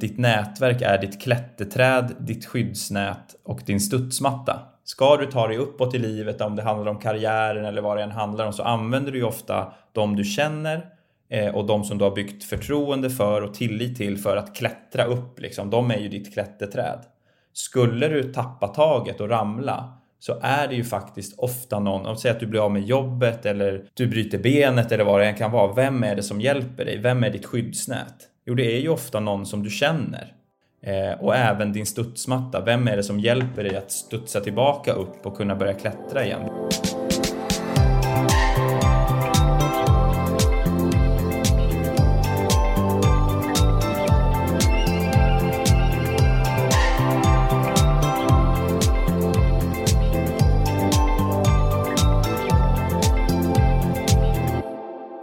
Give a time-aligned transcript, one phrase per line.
[0.00, 4.60] Ditt nätverk är ditt klätterträd, ditt skyddsnät och din studsmatta.
[4.84, 8.02] Ska du ta dig uppåt i livet, om det handlar om karriären eller vad det
[8.02, 10.86] än handlar om, så använder du ju ofta de du känner
[11.30, 15.04] eh, och de som du har byggt förtroende för och tillit till för att klättra
[15.04, 15.40] upp.
[15.40, 15.70] Liksom.
[15.70, 16.98] De är ju ditt klätterträd.
[17.52, 22.30] Skulle du tappa taget och ramla så är det ju faktiskt ofta någon, om säg
[22.30, 25.50] att du blir av med jobbet eller du bryter benet eller vad det än kan
[25.50, 25.72] vara.
[25.72, 26.98] Vem är det som hjälper dig?
[26.98, 28.26] Vem är ditt skyddsnät?
[28.50, 30.32] Jo, det är ju ofta någon som du känner.
[30.82, 32.60] Eh, och även din studsmatta.
[32.60, 36.40] Vem är det som hjälper dig att studsa tillbaka upp och kunna börja klättra igen?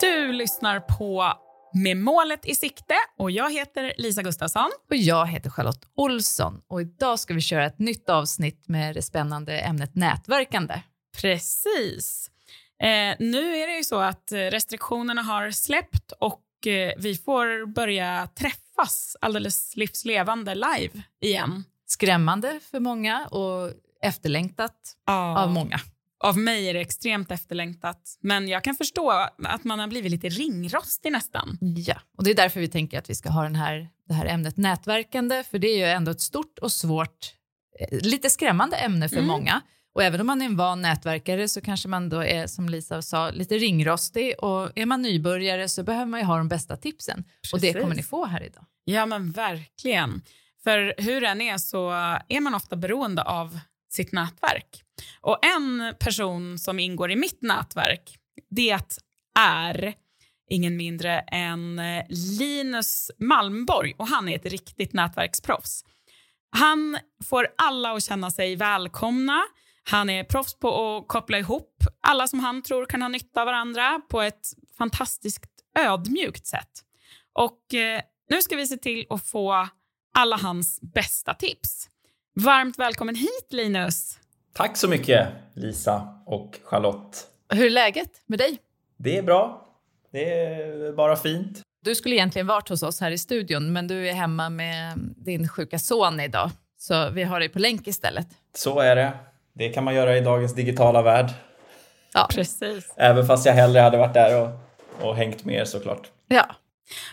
[0.01, 1.33] Du lyssnar på
[1.83, 4.71] med målet i sikte och jag heter Lisa Gustafsson.
[4.89, 9.01] Och jag heter Charlotte Olsson och idag ska vi köra ett nytt avsnitt med det
[9.01, 10.81] spännande ämnet nätverkande.
[11.21, 12.31] Precis.
[12.83, 18.29] Eh, nu är det ju så att restriktionerna har släppt och eh, vi får börja
[18.35, 21.63] träffas alldeles livslevande live igen.
[21.87, 24.75] Skrämmande för många och efterlängtat
[25.05, 25.39] Ja.
[25.39, 25.79] av många.
[26.19, 29.11] Av mig är det extremt efterlängtat, men jag kan förstå
[29.43, 31.57] att man har blivit lite ringrostig nästan.
[31.61, 34.25] Ja, och det är därför vi tänker att vi ska ha den här, det här
[34.25, 37.33] ämnet nätverkande, för det är ju ändå ett stort och svårt,
[37.79, 39.27] eh, lite skrämmande ämne för Mm.
[39.27, 39.61] många.
[39.95, 43.01] Och även om man är en van nätverkare så kanske man då är, som Lisa
[43.01, 47.23] sa, lite ringrostig och är man nybörjare så behöver man ju ha de bästa tipsen.
[47.53, 47.81] Och det Precis.
[47.81, 48.65] kommer ni få här idag.
[48.83, 50.21] Ja, men verkligen.
[50.63, 51.89] För hur den är så
[52.29, 53.59] är man ofta beroende av
[53.97, 54.83] sitt nätverk.
[55.21, 58.17] Och en person som ingår i mitt nätverk,
[58.49, 58.79] det
[59.39, 59.93] är
[60.49, 65.83] ingen mindre än eh, Linus Malmborg och han är ett riktigt nätverksproffs.
[66.49, 69.43] Han får alla att känna sig välkomna.
[69.83, 73.45] Han är proffs på att koppla ihop alla som han tror kan ha nytta av
[73.45, 74.47] varandra på ett
[74.77, 76.83] fantastiskt ödmjukt sätt.
[77.33, 79.67] Och eh, nu ska vi se till att få
[80.13, 81.89] alla hans bästa tips.
[82.43, 84.19] Varmt välkommen hit Linus.
[84.53, 87.27] Tack så mycket Lisa och Charlotte.
[87.53, 88.57] Hur är läget med dig?
[88.97, 89.67] Det är bra.
[90.11, 91.61] Det är bara fint.
[91.83, 95.47] Du skulle egentligen varit hos oss här i studion, men du är hemma med din
[95.47, 96.49] sjuka son idag.
[96.77, 98.27] Så vi har dig på länk istället.
[98.55, 99.13] Så är det.
[99.53, 101.29] Det kan man göra i dagens digitala värld.
[102.13, 102.27] Ja.
[102.31, 102.93] Precis.
[102.95, 104.49] Även fast jag hellre hade varit där och,
[105.07, 106.11] och hängt med er såklart.
[106.27, 106.55] ja.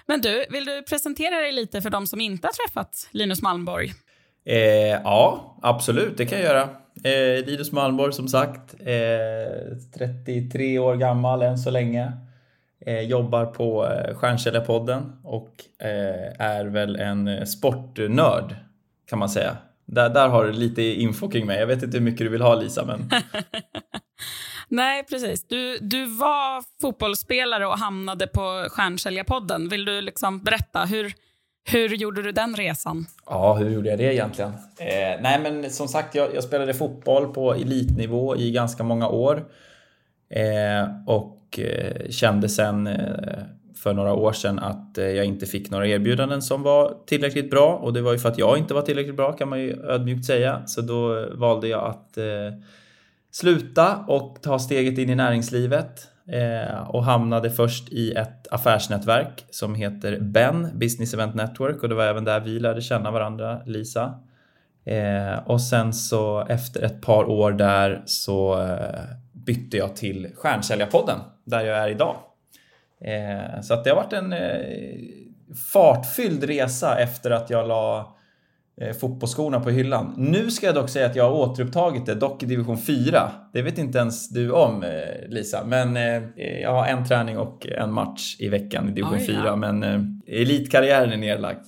[0.06, 3.93] Men du, vill du presentera dig lite för de som inte har träffat Linus Malmborg?
[4.47, 6.69] Eh, ja, absolut, det kan jag göra.
[7.05, 12.12] Eh, Linus Malmborg som sagt, eh, 33 år gammal än så länge.
[12.87, 18.56] Eh, jobbar på eh, Stjärnkällarpodden och eh, är väl en eh, sportnörd
[19.06, 19.56] kan man säga.
[19.87, 21.59] Där, där har du lite info kring mig.
[21.59, 23.11] Jag vet inte hur mycket du vill ha Lisa, men
[24.69, 25.49] Nej, precis.
[25.49, 29.69] Du, du var fotbollsspelare och hamnade på Stjärnsäljarpodden.
[29.69, 31.15] Vill du liksom berätta, hur,
[31.64, 33.06] hur gjorde du den resan?
[33.26, 34.50] Ja, hur gjorde jag det egentligen?
[34.78, 39.44] Eh, nej, men som sagt, jag, jag spelade fotboll på elitnivå i ganska många år.
[40.30, 43.42] Eh, och eh, kände sen eh,
[43.76, 47.76] för några år sedan att eh, jag inte fick några erbjudanden som var tillräckligt bra.
[47.76, 50.25] Och det var ju för att jag inte var tillräckligt bra kan man ju ödmjukt
[50.25, 50.66] säga.
[50.66, 52.25] Så då valde jag att eh,
[53.31, 56.08] sluta och ta steget in i näringslivet.
[56.29, 61.83] Eh, och hamnade först i ett affärsnätverk som heter BEN, Business Event Network.
[61.83, 64.21] Och det var även där vi lärde känna varandra, Lisa.
[64.85, 69.01] Eh, och sen så efter ett par år där så eh,
[69.33, 72.17] bytte jag till Stjärnsäljarpodden, där jag är idag.
[73.62, 74.35] Så att det har varit en
[75.73, 78.13] fartfylld resa efter att jag la
[79.01, 80.15] fotbollsskorna på hyllan.
[80.17, 83.31] Nu ska jag dock säga att jag har återupptagit det, dock i division 4.
[83.53, 86.23] Det vet inte ens du om eh, Lisa, men eh,
[86.62, 89.43] jag har en träning och en match i veckan i division Oj, ja.
[89.43, 90.01] 4, men eh,
[90.41, 91.67] elitkarriären är nedlagd.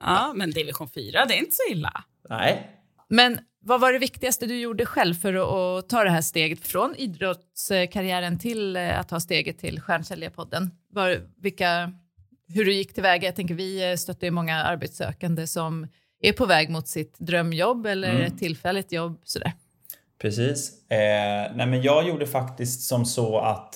[0.00, 2.04] Ja, men division 4, det är inte så illa.
[2.28, 2.70] Nej,
[3.08, 5.34] Men vad var det viktigaste du gjorde själv för
[5.78, 10.70] att, ta det här steget från idrottskarriären till eh, att ta steget till Stjärnsäljarpodden?
[10.90, 11.92] Var, vilka,
[12.48, 13.28] hur du gick tillväga?
[13.28, 15.86] Jag tänker vi eh, stöttar ju många arbetssökande som
[16.28, 18.22] är på väg mot sitt drömjobb eller Mm.
[18.22, 19.20] ett tillfälligt jobb.
[19.24, 19.52] Sådär.
[20.18, 20.90] Precis.
[20.90, 20.96] Eh,
[21.54, 23.74] nej men jag gjorde faktiskt som så att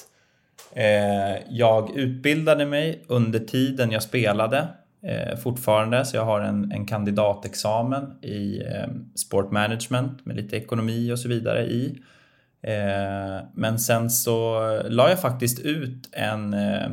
[0.73, 4.69] eh, jag utbildade mig under tiden jag spelade
[5.03, 6.05] eh, fortfarande.
[6.05, 8.87] Så jag har en, en kandidatexamen i eh,
[9.17, 11.99] sport management med lite ekonomi och så vidare i.
[12.63, 16.89] Eh, men sen så la jag faktiskt ut en, eh,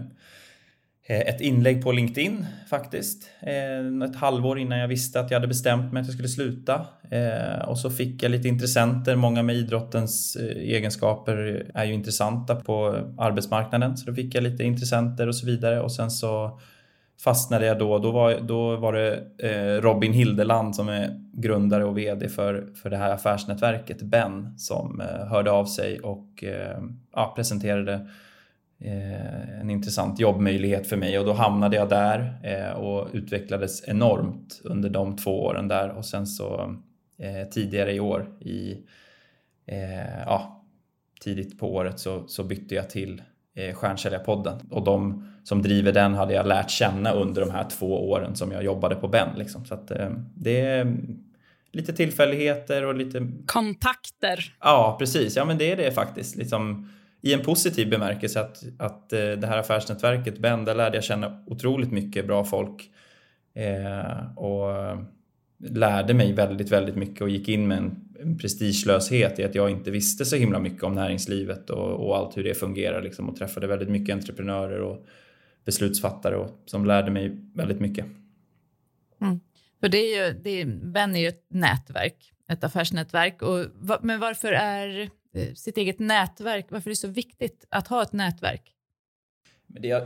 [1.09, 3.29] Eh, ett inlägg på LinkedIn faktiskt.
[3.39, 6.85] Eh, ett halvår innan jag visste att jag hade bestämt mig att jag skulle sluta.
[7.11, 9.15] Eh, och så fick jag lite intressenter.
[9.15, 13.97] Många med idrottens egenskaper är ju intressanta på arbetsmarknaden.
[13.97, 15.81] Så då fick jag lite intressenter och så vidare.
[15.81, 16.59] Och sen så
[17.23, 17.97] fastnade jag då.
[17.97, 19.19] Då var, då var det
[19.81, 25.51] Robin Hildeland som är grundare och VD för, för det här affärsnätverket Ben som hörde
[25.51, 26.43] av sig och
[27.13, 28.07] ja, presenterade
[28.79, 32.41] en intressant jobbmöjlighet för mig och då hamnade jag där
[32.77, 36.75] och utvecklades enormt under de två åren där och sen så
[37.51, 38.77] tidigare i år i
[40.25, 40.65] ja,
[41.21, 43.21] tidigt på året så, så bytte jag till
[43.55, 44.59] eh, Stjärnsäljarpodden.
[44.69, 48.51] Och de som driver den hade jag lärt känna under de här två åren som
[48.51, 49.29] jag jobbade på Ben.
[49.37, 49.65] Liksom.
[49.65, 50.97] Så att, eh, det är
[51.71, 53.27] lite tillfälligheter och lite...
[53.45, 54.55] Kontakter.
[54.59, 55.35] Ja, precis.
[55.35, 56.35] Ja, men det är det faktiskt.
[56.35, 56.91] Liksom,
[57.21, 61.43] i en positiv bemärkelse att, att eh, det här affärsnätverket Ben, där lärde jag känna
[61.47, 62.91] otroligt mycket bra folk.
[63.53, 64.99] Eh, och eh,
[65.59, 69.69] lärde mig väldigt, väldigt mycket och gick in med en, en prestigelöshet i att jag
[69.69, 73.35] inte visste så himla mycket om näringslivet och, och allt hur det fungerar liksom, och
[73.35, 75.05] träffade väldigt mycket entreprenörer och
[75.65, 78.05] beslutsfattare och, som lärde mig väldigt mycket.
[79.21, 79.39] Mm.
[79.79, 83.41] För det är ju, det är, Ben är ju ett nätverk, ett affärsnätverk.
[83.41, 83.65] Och,
[84.01, 88.13] men varför är Eh, sitt eget nätverk, varför är det så viktigt att ha ett
[88.13, 88.73] nätverk?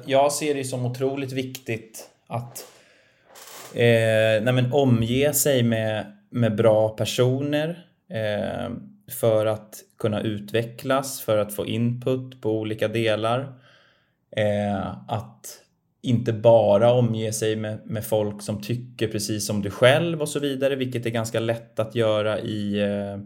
[0.06, 2.65] Jag ser det som otroligt viktigt att
[3.73, 8.71] Eh, nej men omge sig med, med bra personer eh,
[9.12, 13.53] för att kunna utvecklas, för att få input på olika delar.
[14.38, 15.59] Eh, att
[16.01, 20.39] inte bara omge sig med, med folk som tycker precis som du själv och så
[20.39, 23.17] vidare, vilket är ganska lätt att göra i eh,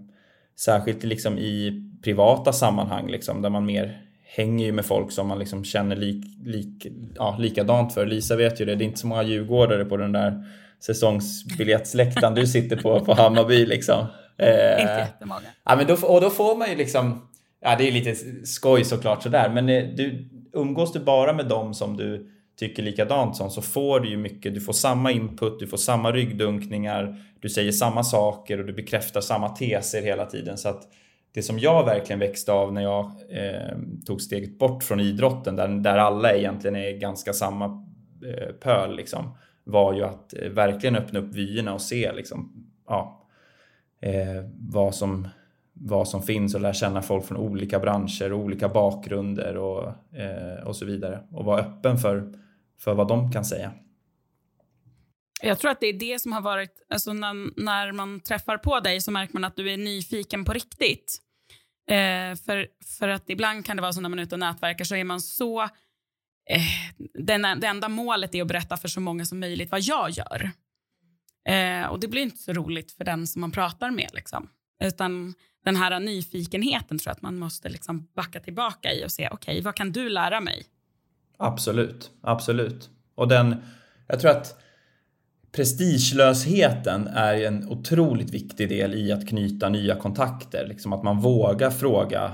[0.60, 4.02] särskilt liksom i privata sammanhang liksom, där man mer
[4.36, 8.06] hänger ju med folk som man liksom känner lik, lik, ja, likadant för.
[8.06, 10.44] Lisa vet ju det, det är inte så många djurgårdare på den där
[10.80, 14.06] säsongsbiljettsläktaren du sitter på på Hammarby liksom.
[14.38, 15.42] Eh, inte jättemånga.
[15.66, 17.28] Ja, men då, och då får man ju liksom,
[17.62, 18.16] ja det är lite
[18.46, 23.36] skoj såklart sådär, men eh, du, umgås du bara med dem som du tycker likadant
[23.36, 27.50] som så får du ju mycket, du får samma input, du får samma ryggdunkningar, du
[27.50, 30.58] säger samma saker och du bekräftar samma teser hela tiden.
[30.58, 30.84] Så att
[31.34, 35.68] det som jag verkligen växte av när jag eh, tog steget bort från idrotten, där,
[35.68, 37.66] där alla egentligen är ganska samma
[38.26, 43.28] eh, pöl, liksom, var ju att eh, verkligen öppna upp vyerna och se liksom, ja,
[44.02, 45.28] eh, vad, som,
[45.74, 49.84] vad som finns och lära känna folk från olika branscher och olika bakgrunder och,
[50.20, 51.20] eh, och så vidare.
[51.32, 52.34] Och vara öppen för,
[52.80, 53.74] för vad de kan säga.
[55.42, 58.80] Jag tror att det är det som har varit, alltså när, när man träffar på
[58.80, 61.22] dig så märker man att du är nyfiken på riktigt.
[61.90, 62.68] Eh, för,
[63.00, 65.04] för att ibland kan det vara så när man är ute och nätverkar så är
[65.04, 65.64] man så...
[66.50, 70.10] Eh, den, det enda målet är att berätta för så många som möjligt vad jag
[70.10, 70.52] gör.
[71.50, 74.10] Eh, och det blir inte så roligt för den som man pratar med.
[74.14, 74.50] Liksom.
[74.84, 75.34] Utan
[75.66, 79.54] den här nyfikenheten tror jag att man måste liksom backa tillbaka i och se, okej,
[79.54, 80.66] okay, vad kan du lära mig?
[81.38, 82.90] Absolut, absolut.
[83.16, 83.56] Och den,
[84.08, 84.56] jag tror att
[85.52, 90.68] prestigelösheten är en otroligt viktig del i att knyta nya kontakter.
[90.68, 92.32] Liksom att man vågar fråga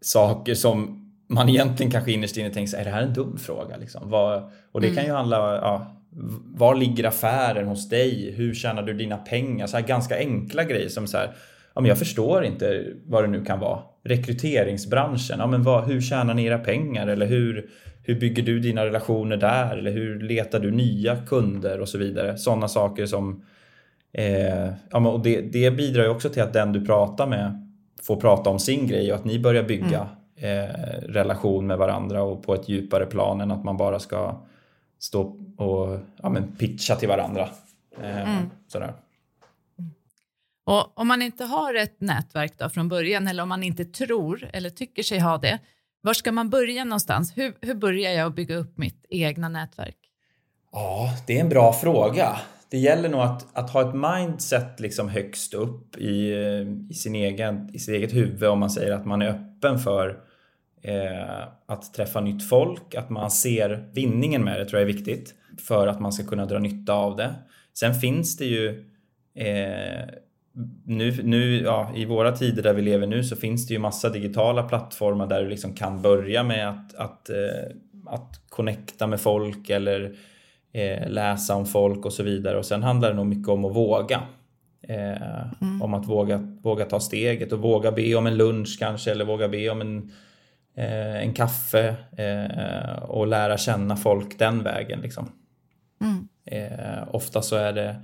[0.00, 0.98] saker som
[1.28, 3.76] man egentligen kanske innerst inne tänker är det här en dum fråga?
[3.76, 4.10] Liksom?
[4.10, 4.96] Var, och det mm.
[4.96, 6.02] kan ju handla ja,
[6.44, 8.34] var ligger affären hos dig?
[8.36, 9.66] Hur tjänar du dina pengar?
[9.66, 11.34] Så här ganska enkla grejer som så här,
[11.74, 13.78] ja, men jag förstår inte vad det nu kan vara.
[14.04, 17.06] Rekryteringsbranschen, ja, men vad, hur tjänar ni era pengar?
[17.06, 17.70] Eller hur,
[18.02, 19.76] hur bygger du dina relationer där?
[19.76, 22.38] Eller hur letar du nya kunder och så vidare?
[22.38, 23.44] Sådana saker som...
[24.12, 27.68] Eh, ja, och det, det bidrar ju också till att den du pratar med
[28.02, 30.64] får prata om sin grej och att ni börjar bygga mm.
[30.64, 30.74] eh,
[31.08, 34.42] relation med varandra och på ett djupare plan än att man bara ska
[34.98, 35.22] stå
[35.56, 37.48] och ja, men pitcha till varandra.
[38.02, 38.50] Eh, mm.
[38.68, 38.92] Sådär.
[40.64, 44.50] Och om man inte har ett nätverk då från början eller om man inte tror
[44.52, 45.58] eller tycker sig ha det,
[46.02, 47.32] var ska man börja någonstans?
[47.36, 49.96] Hur, hur börjar jag att bygga upp mitt egna nätverk?
[50.72, 52.36] Ja, det är en bra fråga.
[52.70, 56.34] Det gäller nog att, att ha ett mindset liksom högst upp i,
[56.90, 60.18] i, sin egen, i sitt eget huvud om man säger att man är öppen för
[60.82, 65.34] eh, att träffa nytt folk, att man ser vinningen med det tror jag är viktigt
[65.66, 67.34] för att man ska kunna dra nytta av det.
[67.74, 68.68] Sen finns det ju
[69.34, 70.08] eh,
[70.84, 74.08] nu, nu ja, i våra tider där vi lever nu så finns det ju massa
[74.08, 79.70] digitala plattformar där du liksom kan börja med att, att, eh, att connecta med folk
[79.70, 80.14] eller
[80.72, 82.58] eh, läsa om folk och så vidare.
[82.58, 84.22] Och sen handlar det nog mycket om att våga.
[84.88, 85.82] Eh, mm.
[85.82, 89.48] Om att våga, våga ta steget och våga be om en lunch kanske eller våga
[89.48, 90.12] be om en,
[91.22, 91.94] en kaffe
[93.02, 95.00] och lära känna folk den vägen.
[95.00, 95.32] Liksom.
[96.00, 96.28] Mm.
[97.08, 97.96] Ofta så är det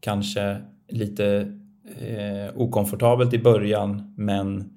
[0.00, 0.56] kanske
[0.88, 1.58] lite
[2.00, 4.70] eh, okomfortabelt i början men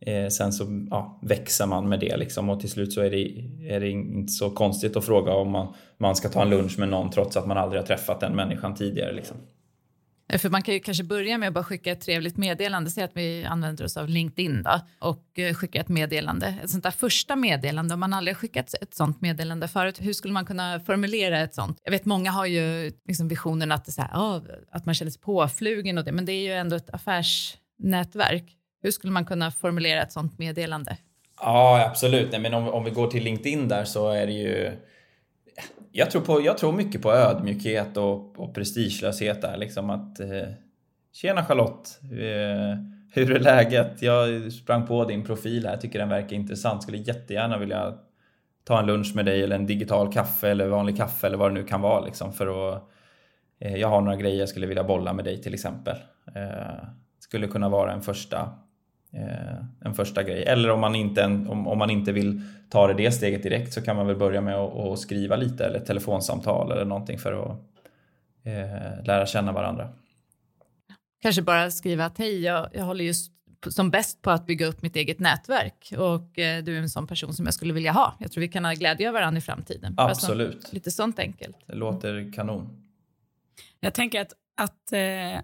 [0.00, 3.44] eh, sen så ja, växer man med det liksom och till slut så är det,
[3.74, 6.88] är det inte så konstigt att fråga om man, man ska ta en lunch med
[6.88, 9.12] någon trots att man aldrig har träffat den människan tidigare.
[9.12, 9.36] Liksom.
[10.28, 12.90] Eh, för man kan ju kanske börja med att bara skicka ett trevligt meddelande.
[12.90, 16.54] Säg att vi använder oss av LinkedIn då, och eh, skicka ett meddelande.
[16.62, 20.34] Ett sånt där första meddelande, om man aldrig skickat ett sånt meddelande förut, hur skulle
[20.34, 21.80] man kunna formulera ett sånt?
[21.84, 25.20] Jag vet många har ju liksom visionen att, så här, oh, att man känner sig
[25.20, 28.54] påflugen och det, men det är ju ändå ett affärsnätverk.
[28.82, 30.96] Hur skulle man kunna formulera ett sånt meddelande?
[31.40, 32.32] Ja, absolut.
[32.32, 34.72] Nej, men om, om vi går till LinkedIn där så är det ju
[35.92, 39.56] jag, tror på, jag tror mycket på ödmjukhet och, och prestigelöshet där.
[39.56, 40.48] Liksom att, eh,
[41.12, 42.00] Tjena Charlotte!
[42.02, 42.78] Eh,
[43.10, 44.02] hur är läget?
[44.02, 46.82] Jag sprang på din profil här, tycker den verkar intressant.
[46.82, 47.94] Skulle jättegärna vilja
[48.64, 51.54] ta en lunch med dig eller en digital kaffe eller vanlig kaffe eller vad det
[51.54, 52.04] nu kan vara.
[52.04, 52.82] Liksom, för att,
[53.58, 55.96] eh, jag har några grejer jag skulle vilja bolla med dig till exempel.
[56.34, 58.50] Eh, skulle kunna vara en första
[59.84, 60.44] en första grej.
[60.44, 63.82] Eller om man, inte, om, om man inte vill ta det, det steget direkt så
[63.82, 67.60] kan man väl börja med att, att skriva lite eller telefonsamtal eller någonting för att
[68.44, 69.88] eh, lära känna varandra.
[71.22, 73.32] Kanske bara skriva att hej, jag, jag håller just
[73.68, 77.06] som bäst på att bygga upp mitt eget nätverk och eh, du är en sån
[77.06, 78.16] person som jag skulle vilja ha.
[78.20, 79.94] Jag tror vi kan ha glädje av varandra i framtiden.
[79.96, 80.54] Absolut.
[80.54, 81.56] Alltså, lite sånt enkelt.
[81.66, 82.84] Det låter kanon.
[83.80, 85.40] Jag tänker att, att eh,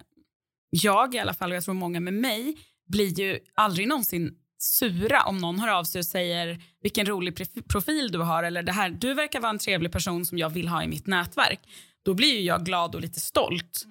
[0.71, 5.23] jag i alla fall, och jag tror många med mig, blir ju aldrig någonsin sura
[5.23, 7.37] om någon hör av sig och säger vilken rolig
[7.69, 10.69] profil du har eller det här, du verkar vara en trevlig person som jag vill
[10.69, 11.61] ha i mitt nätverk.
[12.05, 13.87] Då blir ju jag glad och lite stolt.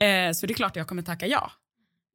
[0.00, 1.50] Eh, så det är klart att jag kommer tacka ja.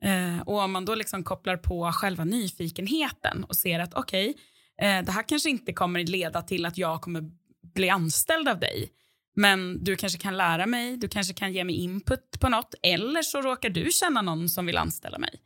[0.03, 4.89] Eh, och om man då liksom kopplar på själva nyfikenheten och ser att okej, okay,
[4.89, 7.23] eh, det här kanske inte kommer leda till att jag kommer
[7.73, 8.89] bli anställd av dig.
[9.35, 13.21] Men du kanske kan lära mig, du kanske kan ge mig input på något eller
[13.21, 15.39] så råkar du känna någon som vill anställa mig.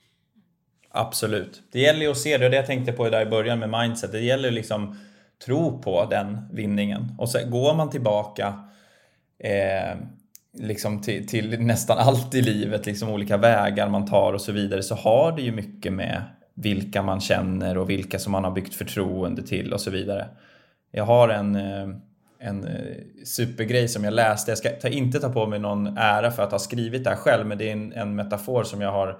[0.97, 1.61] Absolut.
[1.71, 3.69] Det gäller ju att se det, och det jag tänkte på där i början med
[3.69, 4.11] mindset.
[4.11, 4.99] Det gäller liksom
[5.45, 7.15] tro på den vinningen.
[7.17, 8.53] Och så går man tillbaka
[9.39, 9.97] eh,
[10.53, 14.83] liksom till, till, nästan allt i livet, liksom olika vägar man tar och så vidare,
[14.83, 16.21] så har det ju mycket med
[16.53, 20.27] vilka man känner och vilka som man har byggt förtroende till och så vidare.
[20.91, 21.87] Jag har en, eh,
[22.39, 24.51] en eh, supergrej som jag läste.
[24.51, 27.45] Jag ska inte ta på mig någon ära för att ha skrivit det här själv,
[27.47, 29.19] men det är en, en metafor som jag har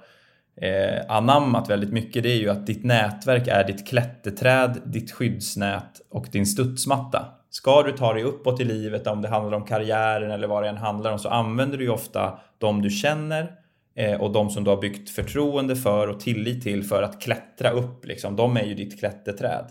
[0.60, 6.00] eh, anammat väldigt mycket det är ju att ditt nätverk är ditt klätterträd, ditt skyddsnät
[6.10, 7.26] och din studsmatta.
[7.50, 10.68] Ska du ta dig uppåt i livet, om det handlar om karriären eller vad det
[10.68, 13.50] än handlar om, så använder du ju ofta de du känner
[13.96, 17.70] eh, och de som du har byggt förtroende för och tillit till för att klättra
[17.70, 18.06] upp.
[18.06, 18.36] Liksom.
[18.36, 19.66] De är ju ditt klätterträd.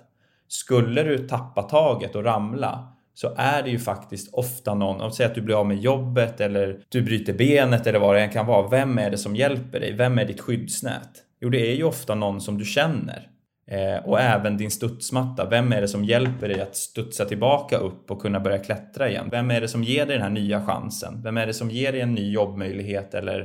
[0.48, 5.26] Skulle du tappa taget och ramla, så är det ju faktiskt ofta någon, om säg
[5.26, 8.46] att du blir av med jobbet eller du bryter benet eller vad det än kan
[8.46, 8.68] vara.
[8.68, 9.94] Vem är det som hjälper dig?
[9.94, 11.10] Vem är ditt skyddsnät?
[11.42, 13.30] Jo, det är ju ofta någon som du känner.
[13.72, 15.50] Eh, och även din studsmatta.
[15.50, 19.28] Vem är det som hjälper dig att studsa tillbaka upp och kunna börja klättra igen?
[19.32, 21.22] Vem är det som ger dig den här nya chansen?
[21.24, 23.40] Vem är det som ger dig en ny jobbmöjlighet eller,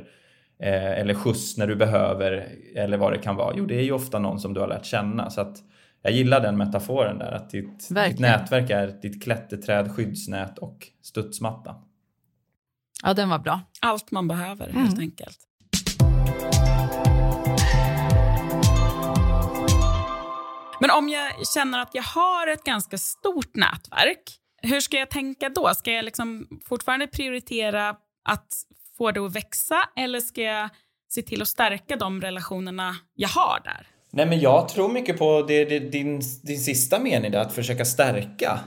[0.62, 2.46] eh, eller skjuts när du behöver
[2.76, 3.54] eller vad det kan vara?
[3.56, 5.30] Jo, det är ju ofta någon som du har lärt känna.
[5.30, 5.56] Så att
[6.02, 11.74] jag gillar den metaforen där, att ditt, ditt, nätverk är ditt klätterträd, skyddsnät och studsmatta.
[13.02, 13.60] Ja, den var bra.
[13.80, 14.82] Allt man behöver, mm.
[14.82, 15.38] helt enkelt.
[20.80, 24.22] Men om jag känner att jag har ett ganska stort nätverk,
[24.62, 25.74] hur ska jag tänka då?
[25.74, 27.88] Ska jag liksom fortfarande prioritera
[28.24, 28.52] att
[28.98, 30.70] få det att växa eller ska jag
[31.08, 33.86] se till att stärka de relationerna jag har där?
[34.10, 37.84] Nej, men jag tror mycket på det, det, din, din sista mening, där, att försöka
[37.84, 38.60] stärka.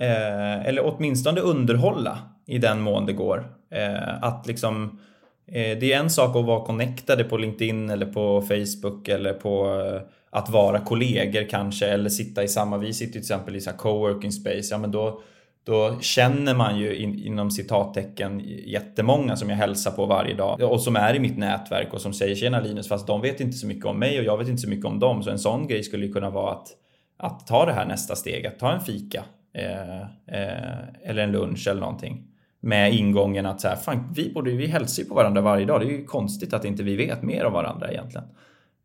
[0.00, 3.52] Eh, eller åtminstone underhålla i den mån det går.
[3.70, 5.00] Eh, att liksom,
[5.46, 9.80] eh, det är en sak att vara connectade på LinkedIn eller på Facebook eller på
[9.80, 10.00] eh,
[10.30, 14.32] att vara kollegor kanske eller sitta i samma, vi sitter till exempel i så coworking
[14.32, 15.22] space, ja men då
[15.66, 20.80] då känner man ju in, inom citattecken jättemånga som jag hälsar på varje dag och
[20.80, 23.66] som är i mitt nätverk och som säger tjena Linus fast de vet inte så
[23.66, 25.22] mycket om mig och jag vet inte så mycket om dem.
[25.22, 26.68] Så en sån grej skulle ju kunna vara att,
[27.16, 30.00] att ta det här nästa steg, att ta en fika eh,
[30.40, 32.24] eh, eller en lunch eller någonting
[32.60, 35.80] med ingången att så här, fan, vi, borde, vi hälsar ju på varandra varje dag.
[35.80, 38.26] Det är ju konstigt att inte vi vet mer om varandra egentligen.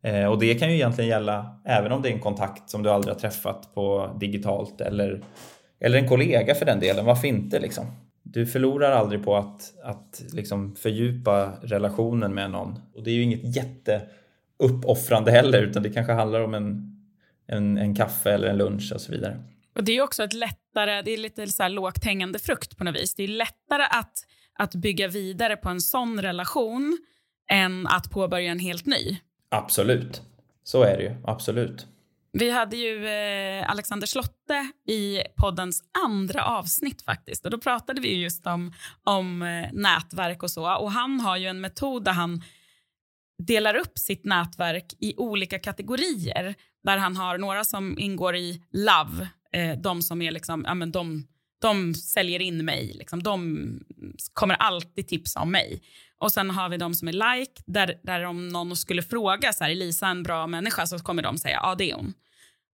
[0.02, 2.90] Eh, och det kan ju egentligen gälla även om det är en kontakt som du
[2.90, 5.20] aldrig har träffat på digitalt eller
[5.84, 7.86] eller en kollega för den delen, varför inte liksom?
[8.22, 12.78] Du förlorar aldrig på att, att liksom fördjupa relationen med någon.
[12.94, 16.96] Och det är ju inget jätteuppoffrande heller, utan det kanske handlar om en,
[17.46, 19.38] en, en kaffe eller en lunch och så vidare.
[19.74, 22.84] Och Det är också ett lättare, det är lite så här lågt hängande frukt på
[22.84, 23.14] något vis.
[23.14, 24.12] Det är lättare att,
[24.58, 26.98] att bygga vidare på en sån relation
[27.50, 29.18] än att påbörja en helt ny.
[29.48, 30.22] Absolut.
[30.64, 31.14] Så är det ju.
[31.24, 31.86] Absolut.
[32.32, 37.44] Vi hade ju eh, Alexander Slotte i poddens andra avsnitt faktiskt.
[37.44, 38.72] Och då pratade vi just om,
[39.04, 40.76] om eh, nätverk och så.
[40.76, 42.42] Och han har ju en metod där han
[43.46, 46.54] delar upp sitt nätverk i olika kategorier.
[46.84, 50.92] Där han har några som ingår i love, eh, de som är liksom, ja men
[50.92, 51.26] de,
[51.60, 53.22] de säljer in mig, liksom.
[53.22, 53.80] de
[54.32, 55.82] kommer alltid tipsa om mig.
[56.22, 59.64] Och sen har vi de som är like, där, där om någon skulle fråga så
[59.64, 62.14] här, är Lisa en bra människa så kommer de säga ja det är hon.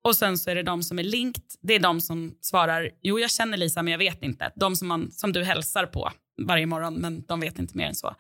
[0.04, 3.20] Och sen så är det de som är linked, det är de som svarar jo
[3.20, 4.52] jag känner Lisa men jag vet inte.
[4.56, 6.12] De som, man, som du hälsar på
[6.42, 8.16] varje morgon men de vet inte mer än så.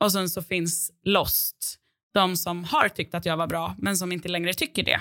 [0.00, 1.78] Och sen så finns lost,
[2.14, 5.00] de som har tyckt att jag var bra men som inte längre tycker det.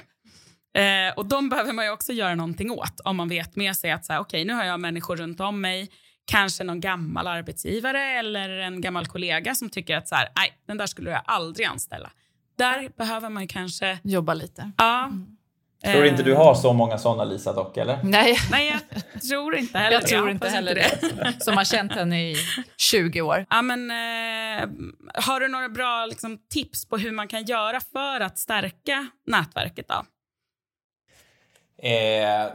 [0.81, 3.91] Eh, och de behöver man ju också göra någonting åt om man vet med sig
[3.91, 5.89] att så här, okay, nu har jag människor runt om mig,
[6.27, 10.77] kanske någon gammal arbetsgivare eller en gammal kollega som tycker att så här, nej, den
[10.77, 12.11] där skulle jag aldrig anställa.
[12.57, 13.99] Där behöver man ju kanske...
[14.03, 14.71] Jobba lite.
[14.77, 15.05] Ja.
[15.05, 15.37] Mm.
[15.83, 17.99] Tror inte du har så många sådana Lisa dock, eller?
[18.03, 18.77] Nej, Nej,
[19.13, 21.43] jag tror inte heller jag tror inte heller det.
[21.43, 22.35] Som har känt henne i
[22.77, 23.45] 20 år.
[23.49, 24.69] Ja, men, eh,
[25.13, 29.87] har du några bra liksom, tips på hur man kan göra för att stärka nätverket?
[29.87, 30.05] då?
[31.83, 31.91] Eh,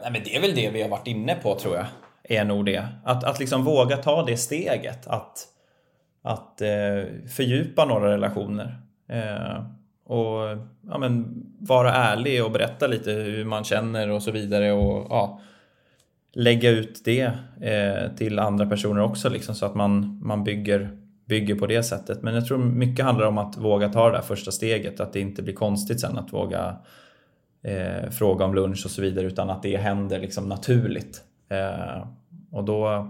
[0.02, 1.86] nej, men det är väl det vi har varit inne på tror jag.
[2.24, 2.88] Är nog det.
[3.04, 5.06] Att, att liksom våga ta det steget.
[5.06, 5.38] Att,
[6.22, 8.78] att eh, fördjupa några relationer.
[9.08, 9.64] Eh,
[10.04, 14.72] och ja, men, vara ärlig och berätta lite hur man känner och så vidare.
[14.72, 15.40] Och ja,
[16.32, 21.54] lägga ut det eh, till andra personer också liksom, så att man, man bygger, bygger
[21.54, 22.22] på det sättet.
[22.22, 25.00] Men jag tror mycket handlar om att våga ta det där första steget.
[25.00, 26.76] Att det inte blir konstigt sen att våga
[27.62, 31.24] eh, fråga om lunch och så vidare utan att det händer liksom naturligt.
[31.52, 32.06] Eh,
[32.50, 33.08] och då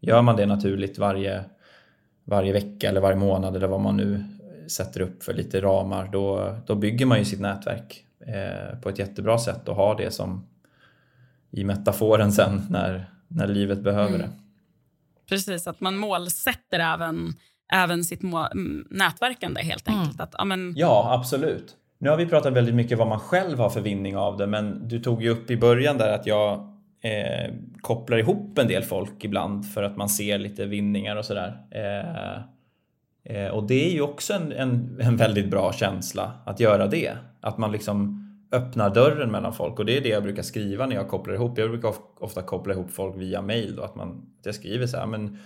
[0.00, 1.44] gör man det naturligt varje,
[2.24, 4.24] varje vecka eller varje månad eller vad man nu
[4.68, 6.08] sätter upp för lite ramar.
[6.12, 10.10] Då, då bygger man ju sitt nätverk eh, på ett jättebra sätt och har det
[10.10, 10.46] som
[11.50, 14.30] i metaforen sen när, när livet behöver det.
[15.28, 17.32] Precis, att man målsätter även,
[17.72, 20.20] även sitt må- mm, nätverkande helt enkelt.
[20.20, 21.76] Att, ja, men, Ja, absolut.
[21.98, 24.88] Nu har vi pratat väldigt mycket vad man själv har för vinning av det, men
[24.88, 26.73] du tog ju upp i början där att jag
[27.04, 31.58] eh, kopplar ihop en del folk ibland för att man ser lite vinningar och sådär.
[31.70, 32.36] Eh,
[33.36, 37.12] eh, och det är ju också en, en, en väldigt bra känsla att göra det.
[37.40, 38.20] Att man liksom
[38.52, 41.58] öppnar dörren mellan folk och det är det jag brukar skriva när jag kopplar ihop.
[41.58, 44.08] Jag brukar ofta koppla ihop folk via mail då, att, man,
[44.40, 45.38] att jag skriver så här, men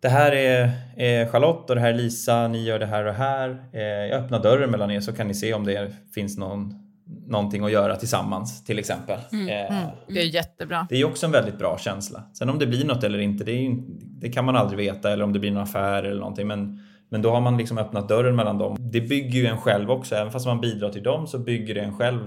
[0.00, 3.06] det här är, är Charlotte och det här är Lisa, ni gör det här och
[3.06, 3.64] det här.
[3.72, 6.89] Eh, jag öppnar dörren mellan er så kan ni se om det finns någon,
[7.26, 9.18] någonting att göra tillsammans till exempel.
[9.32, 10.86] Eh, Det är jättebra.
[10.90, 12.22] det är också en väldigt bra känsla.
[12.34, 15.10] Sen om det blir något eller inte, det, är ju, det kan man aldrig veta.
[15.12, 16.46] Eller om det blir någon affär eller någonting.
[16.46, 18.76] Men, men då har man liksom öppnat dörren mellan dem.
[18.92, 20.14] Det bygger ju en själv också.
[20.14, 22.20] Även fast man bidrar till dem så bygger det en själv.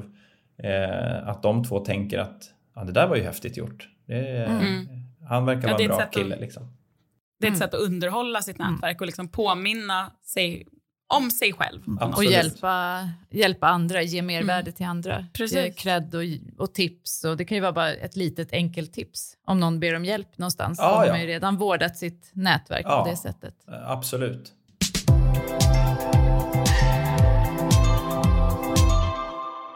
[0.64, 2.44] Eh, att de två tänker att
[2.76, 3.90] ja, det där var ju häftigt gjort.
[4.08, 4.48] Det,
[5.30, 6.36] Han verkar Ja, vara en bra sätt att- kille.
[6.40, 6.64] Liksom.
[7.40, 7.54] det är Mm.
[7.56, 10.68] ett sätt att underhålla sitt nätverk och liksom påminna sig
[11.08, 11.82] om sig själv.
[11.88, 15.26] något Och hjälpa, hjälpa andra, ge mervärde till andra.
[15.34, 15.58] Precis.
[15.58, 16.24] Ge cred och,
[16.58, 17.24] och tips.
[17.24, 19.38] Och det kan ju vara bara ett litet enkelt tips.
[19.46, 20.78] Om någon ber om hjälp någonstans.
[20.78, 21.20] Då har ja.
[21.20, 23.04] ju redan vårdat sitt nätverk Ja.
[23.04, 23.56] på det sättet.
[23.68, 24.54] Eh, Absolut.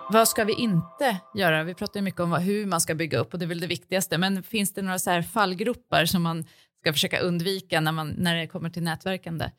[0.10, 1.64] Vad ska vi inte göra?
[1.64, 3.68] Vi pratar ju mycket om hur man ska bygga upp och det är väl det
[3.68, 4.18] viktigaste.
[4.18, 6.46] Men finns det några så här fallgropar som man
[6.82, 9.50] ska försöka undvika när, man, när det kommer till nätverkande?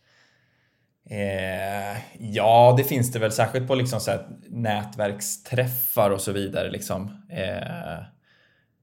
[1.10, 6.70] Eh, ja, det finns det väl särskilt på liksom så här nätverksträffar och så vidare.
[6.70, 7.22] Liksom.
[7.30, 8.02] Eh,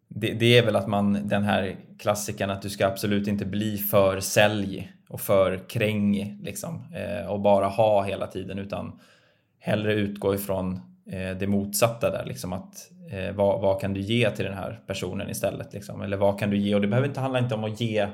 [0.08, 3.78] det, det är väl att man, den här klassikern att du ska absolut inte bli
[3.78, 9.00] för sälj och för krängig liksom, eh, och bara ha hela tiden utan
[9.60, 12.26] hellre utgå ifrån eh, det motsatta där.
[12.26, 15.74] Liksom att, eh, vad, vad kan du ge till den här personen istället?
[15.74, 16.02] Liksom?
[16.02, 16.76] Eller vad kan du ge?
[16.76, 18.08] Och det behöver inte handla inte om att ge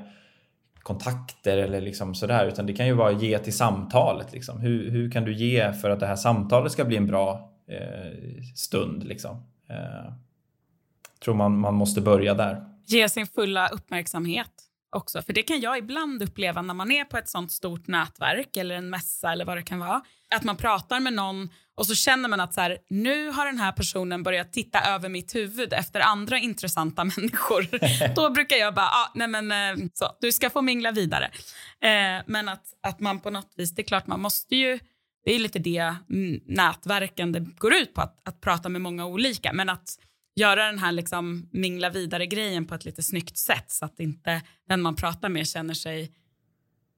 [0.82, 4.32] kontakter eller liksom sådär utan det kan ju vara ge till samtalet.
[4.32, 4.60] Liksom.
[4.60, 8.42] Hur, hur kan du ge för att det här samtalet ska bli en bra eh,
[8.56, 9.04] stund?
[9.04, 9.36] Liksom?
[9.68, 10.12] Eh,
[11.24, 12.64] tror man, man måste börja där.
[12.86, 14.52] Ge sin fulla uppmärksamhet
[14.92, 15.22] också.
[15.22, 18.74] För det kan jag ibland uppleva när man är på ett sånt stort nätverk eller
[18.74, 20.02] en mässa eller vad det kan vara.
[20.34, 23.58] Att man pratar med någon och så känner man att så här, nu har den
[23.58, 27.68] här personen börjat titta över mitt huvud efter andra intressanta människor.
[28.14, 31.30] Då brukar jag bara, ah, nej men eh, så, du ska få mingla vidare.
[31.80, 34.78] Eh, men att, att man på något vis, det är klart man måste ju
[35.24, 35.94] det är lite det
[36.46, 39.52] nätverkande går ut på, att, att prata med många olika.
[39.52, 39.98] Men att
[40.34, 44.82] göra den här liksom mingla vidare-grejen på ett lite snyggt sätt så att inte den
[44.82, 46.12] man pratar med känner sig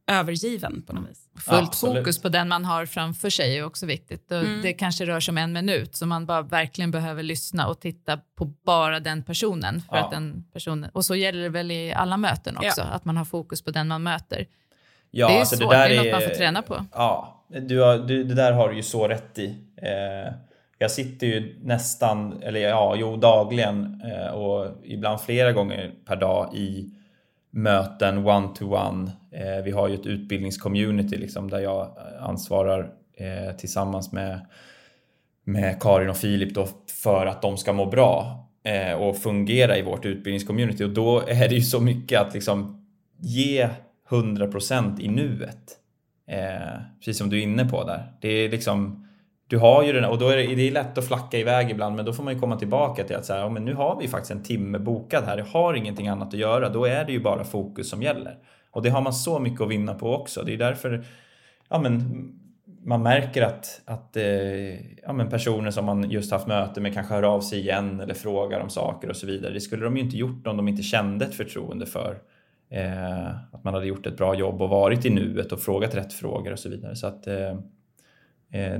[0.06, 1.28] övergiven på något vis.
[1.38, 1.96] Fullt Absolut.
[1.96, 4.32] fokus på den man har framför sig är också viktigt.
[4.32, 4.62] Mm.
[4.62, 8.20] Det kanske rör sig om en minut så man bara verkligen behöver lyssna och titta
[8.36, 9.82] på bara den personen.
[9.88, 10.04] För ja.
[10.04, 12.84] att den personen och så gäller det väl i alla möten också, ja.
[12.84, 14.46] att man har fokus på den man möter.
[15.10, 16.86] Ja, det är alltså svårt, det, där det är något man får träna på.
[16.92, 19.46] Ja, du har, du, det där har du ju så rätt i.
[19.76, 20.34] Eh,
[20.78, 26.54] jag sitter ju nästan, eller ja, jo dagligen eh, och ibland flera gånger per dag
[26.54, 26.90] i
[27.50, 29.10] möten one-to-one.
[29.30, 29.58] -one.
[29.58, 34.40] Eh, vi har ju ett utbildningscommunity liksom, där jag eh, ansvarar eh, tillsammans med,
[35.44, 36.68] med Karin och Filip då,
[37.02, 40.84] för att de ska må bra eh, och fungera i vårt utbildningscommunity.
[40.84, 42.86] Och då är det ju så mycket att liksom
[43.20, 43.68] ge
[44.08, 45.78] 100% i nuet.
[46.26, 48.12] Eh, precis som du är inne på där.
[48.20, 49.03] Det är liksom,
[49.54, 51.96] du har ju den och då är det, det är lätt att flacka iväg ibland
[51.96, 54.08] men då får man ju komma tillbaka till att säga, ja, men nu har vi
[54.08, 57.20] faktiskt en timme bokad här, jag har ingenting annat att göra, då är det ju
[57.20, 58.38] bara fokus som gäller.
[58.70, 60.42] Och det har man så mycket att vinna på också.
[60.42, 61.04] Det är därför
[61.68, 62.02] ja, men,
[62.84, 64.24] man märker att, att eh,
[65.02, 68.14] ja, men personer som man just haft möte med kanske hör av sig igen eller
[68.14, 69.52] frågar om saker och så vidare.
[69.52, 72.18] Det skulle de ju inte gjort om de inte kände ett förtroende för
[72.70, 76.12] eh, att man hade gjort ett bra jobb och varit i nuet och frågat rätt
[76.12, 76.96] frågor och så vidare.
[76.96, 77.58] Så att Eh,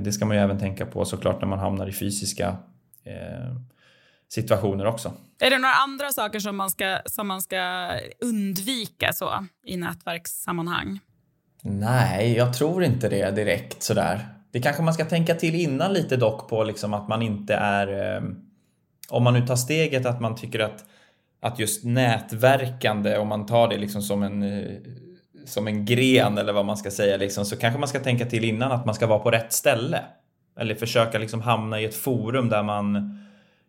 [0.01, 2.57] det ska man ju även tänka på såklart när man hamnar i fysiska
[3.03, 3.55] eh,
[4.29, 5.13] situationer också.
[5.39, 10.99] Är det några andra saker som man ska, som man ska undvika så, i nätverkssammanhang?
[11.61, 14.27] Nej, jag tror inte det direkt sådär.
[14.51, 18.15] Det kanske man ska tänka till innan lite dock på liksom att man inte är...
[18.15, 18.23] Eh,
[19.09, 20.85] om man nu tar steget att man tycker att,
[21.41, 24.43] att just nätverkande, om man tar det liksom som en
[25.45, 28.43] som en gren eller vad man ska säga liksom, så kanske man ska tänka till
[28.43, 30.01] innan att man ska vara på rätt ställe.
[30.59, 32.95] Eller försöka liksom hamna i ett forum där man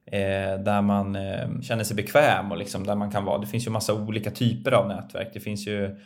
[0.07, 3.39] eh, där man eh, känner sig bekväm och liksom där man kan vara.
[3.39, 5.31] Det finns ju massa olika typer av nätverk.
[5.33, 5.97] Det finns ju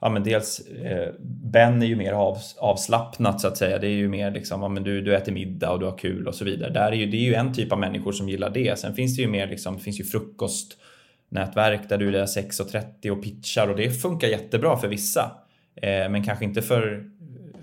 [0.00, 3.78] Ja men dels eh, Ben är ju mer av, avslappnat så att säga.
[3.78, 6.28] Det är ju mer liksom, ja, men du, du äter middag och du har kul
[6.28, 6.72] och så vidare.
[6.72, 8.78] Där är ju, det är ju en typ av människor som gillar det.
[8.78, 10.78] Sen finns det ju mer liksom, det finns ju frukost
[11.28, 15.30] nätverk där du är 6.30 och pitchar och det funkar jättebra för vissa.
[15.82, 17.04] Eh, men kanske inte för,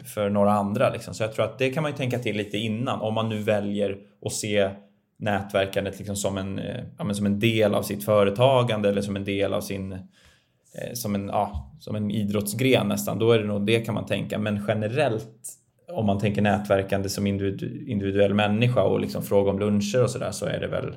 [0.05, 0.89] för några andra.
[0.89, 1.13] Liksom.
[1.13, 3.39] Så jag tror att det kan man ju tänka till lite innan om man nu
[3.39, 4.69] väljer att se
[5.17, 9.23] nätverkandet liksom som, en, eh, ja, som en del av sitt företagande eller som en
[9.23, 13.19] del av sin eh, som en, ja, som en idrottsgren nästan.
[13.19, 14.37] Då är det nog det kan man tänka.
[14.37, 20.09] Men generellt om man tänker nätverkande som individuell människa och liksom fråga om luncher och
[20.09, 20.93] sådär så är det väl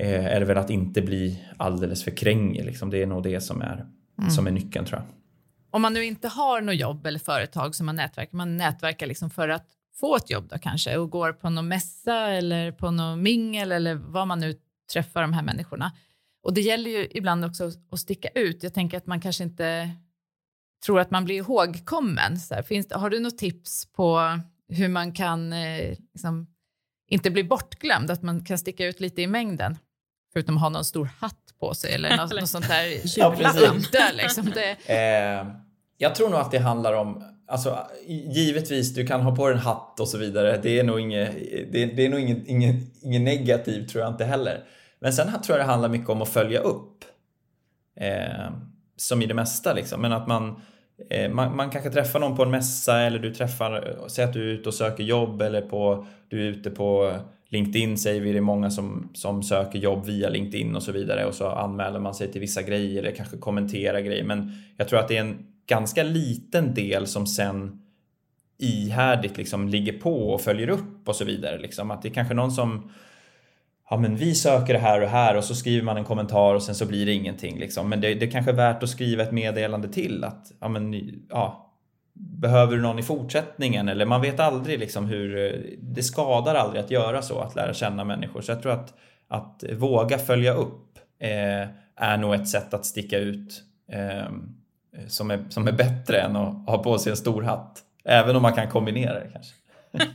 [0.00, 2.64] Eh, är det väl att inte bli alldeles för krängig.
[2.64, 2.90] Liksom.
[2.90, 3.86] Det är nog det som är,
[4.18, 4.30] mm.
[4.30, 5.08] som är nyckeln tror jag.
[5.70, 9.30] Om man nu inte har något jobb eller företag som man nätverkar, man nätverkar liksom
[9.30, 9.66] för att
[10.00, 13.94] få ett jobb då kanske och går på någon mässa eller på någon mingel eller
[13.94, 14.54] vad man nu
[14.92, 15.92] träffar de här människorna.
[16.42, 18.62] Och det gäller ju ibland också att sticka ut.
[18.62, 19.90] Jag tänker att man kanske inte
[20.86, 22.38] tror att man blir ihågkommen.
[22.38, 26.46] Så här, finns, har du något tips på hur man kan eh, liksom,
[27.08, 29.78] inte bli bortglömd, att man kan sticka ut lite i mängden?
[30.32, 33.34] Förutom att ha någon stor hatt på sig eller något, något sånt där ja,
[33.72, 34.12] udda.
[34.14, 34.52] Liksom.
[34.86, 35.46] Eh,
[35.98, 39.62] jag tror nog att det handlar om Alltså, givetvis, du kan ha på dig en
[39.62, 40.60] hatt och så vidare.
[40.62, 41.32] Det är nog inget,
[41.72, 44.64] det, det är nog inget, inget, inget negativt, tror jag inte heller.
[44.98, 47.04] Men sen tror jag det handlar mycket om att följa upp.
[48.00, 48.50] Eh,
[48.96, 50.00] som i det mesta liksom.
[50.00, 50.60] Men att man,
[51.10, 54.50] eh, man, man kanske träffar någon på en mässa eller du träffar, säg att du
[54.50, 57.18] är ute och söker jobb eller på, du är ute på
[57.50, 61.24] LinkedIn säger vi, det är många som, som söker jobb via LinkedIn och så vidare
[61.24, 64.24] och så anmäler man sig till vissa grejer eller kanske kommenterar grejer.
[64.24, 67.82] Men jag tror att det är en ganska liten del som sen
[68.58, 71.58] ihärdigt liksom ligger på och följer upp och så vidare.
[71.58, 71.90] Liksom.
[71.90, 72.90] Att det är kanske någon som
[73.90, 76.62] ja men vi söker det här och här och så skriver man en kommentar och
[76.62, 77.88] sen så blir det ingenting liksom.
[77.88, 80.94] Men det, det är kanske är värt att skriva ett meddelande till att ja men
[81.28, 81.67] ja,
[82.18, 83.88] behöver du någon i fortsättningen?
[83.88, 87.74] Eller man vet aldrig liksom hur, eh, det skadar aldrig att göra så, att lära
[87.74, 88.40] känna människor.
[88.40, 88.94] Så jag tror att,
[89.28, 94.28] att våga följa upp eh, är nog ett sätt att sticka ut eh,
[95.08, 97.82] som, är, som är bättre än att ha på sig en stor hatt.
[98.04, 99.54] Även om man kan kombinera det kanske.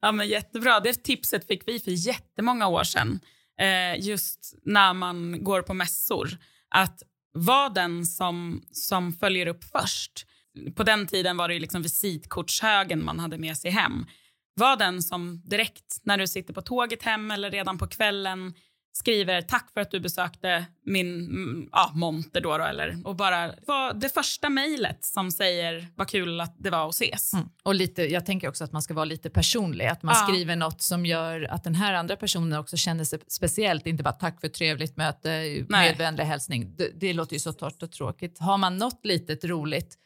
[0.00, 3.20] ja men jättebra, det tipset fick vi för jättemånga år sedan.
[3.60, 6.28] Eh, just när man går på mässor.
[6.68, 10.26] Att vara den som, som följer upp först
[10.74, 14.06] på den tiden var det liksom visitkortshögen man hade med sig hem.
[14.54, 18.54] Var den som direkt när du sitter på tåget hem eller redan på kvällen
[18.92, 23.54] skriver tack för att du besökte min mm, ja, monter då, då eller och bara
[23.66, 27.32] var det första mejlet som säger vad kul att det var att ses.
[27.34, 27.46] Mm.
[27.62, 30.26] Och lite, jag tänker också att man ska vara lite personlig, att man Ja.
[30.26, 34.12] skriver något som gör att den här andra personen också känner sig speciellt, inte bara
[34.12, 36.76] tack för ett trevligt möte, med vänlig hälsning.
[36.76, 38.38] Det, det låter ju så torrt och tråkigt.
[38.38, 39.98] Har man något litet roligt,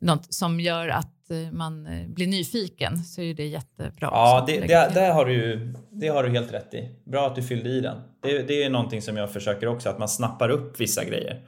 [0.00, 4.08] något som gör att eh, man eh, blir nyfiken så är det jättebra.
[4.12, 6.88] Ja, det, det, det, har du, det har du helt rätt i.
[7.04, 7.96] Bra att du fyllde i den.
[8.22, 11.42] Det, det är någonting som jag försöker också, att man snappar upp vissa grejer.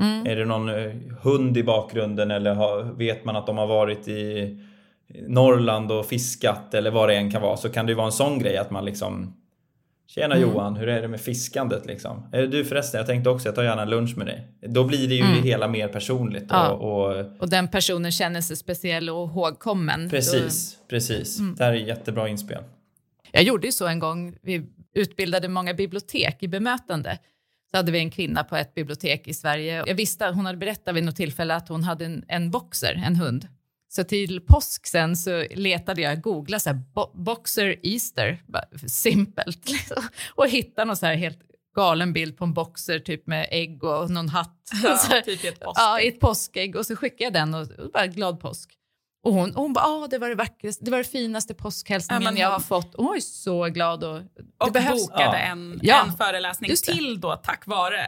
[0.00, 0.26] Mm.
[0.26, 4.08] Är det någon eh, hund i bakgrunden eller har, vet man att de har varit
[4.08, 4.56] i
[5.26, 8.12] Norrland och fiskat eller vad det än kan vara så kan det ju vara en
[8.12, 9.34] sån grej att man liksom
[10.10, 10.48] Tjena Mm.
[10.48, 12.28] Johan, hur är det med fiskandet liksom?
[12.32, 14.46] Du förresten, jag tänkte också jag tar gärna en lunch med dig.
[14.68, 15.42] Då blir det ju Mm.
[15.42, 16.44] hela mer personligt.
[16.48, 16.68] Ja.
[16.70, 20.10] Och, och, Och den personen känner sig speciell och ihågkommen.
[20.10, 21.38] precis, precis.
[21.38, 21.54] Mm.
[21.54, 22.62] Det här är jättebra inspel.
[23.32, 27.18] Jag gjorde ju så en gång, vi utbildade många bibliotek i bemötande.
[27.70, 29.84] Så hade vi en kvinna på ett bibliotek i Sverige.
[29.86, 33.16] Jag visste hon hade berättat vid något tillfälle att hon hade en, en boxer, en
[33.16, 33.46] hund.
[33.90, 38.42] Så till påsk sen så letade jag, googlade så här, bo- boxer Easter,
[38.88, 39.68] simpelt.
[39.70, 40.02] liksom.
[40.34, 41.38] Och hittade någon så här helt
[41.76, 44.60] galen bild på en boxer typ med ägg och någon hatt.
[44.82, 45.82] så här, typ i ett påskägg.
[45.82, 48.70] Ja, i ett påskägg och så skickade jag den och, och bara glad påsk.
[49.24, 52.22] Och hon, och hon bara, ah, det var det vackraste, det var det finaste påskhälsningen
[52.22, 52.94] Ja, men jag har fått.
[52.94, 54.20] Och hon var ju så glad och
[54.58, 55.06] och behövs.
[55.08, 55.36] bokade Ja.
[55.36, 58.06] en, Ja, en föreläsning till då tack vare,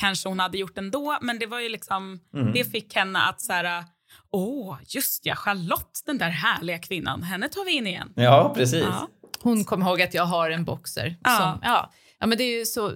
[0.00, 2.52] kanske hon hade gjort ändå, men det var ju liksom, Mm.
[2.52, 3.84] det fick henne att så här,
[4.32, 8.12] åh, just ja, Charlotte, den där härliga kvinnan, henne tar vi in igen.
[8.14, 8.84] Ja, precis.
[8.84, 9.08] Ja.
[9.42, 11.16] Hon kom ihåg att jag har en boxer.
[11.24, 11.36] Ja.
[11.36, 11.90] Som, ja.
[12.20, 12.92] ja, men det är ju så,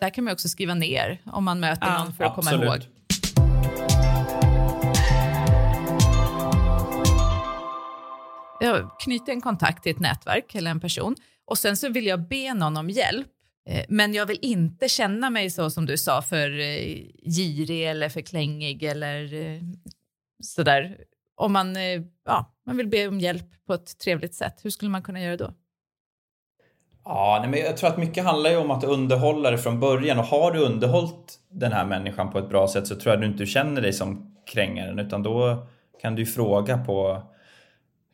[0.00, 2.82] där kan man också skriva ner om man möter Ja, någon för att komma Absolut.
[2.84, 2.90] ihåg.
[8.60, 11.16] Jag knyter en kontakt till ett nätverk eller en person
[11.46, 13.26] och sen så vill jag be någon om hjälp.
[13.68, 18.08] Eh, Men jag vill inte känna mig så som du sa för eh, girig eller
[18.08, 19.60] för klängig eller eh,
[20.42, 20.98] sådär.
[21.36, 24.90] Om man, eh, ja, man vill be om hjälp på ett trevligt sätt, hur skulle
[24.90, 25.54] man kunna göra då?
[27.04, 30.18] Ja, nej, men jag tror att mycket handlar ju om att underhålla det från början
[30.18, 33.26] och har du underhållit den här människan på ett bra sätt så tror jag du
[33.26, 35.66] inte känner dig som krängaren utan då
[36.02, 37.22] kan du ju fråga på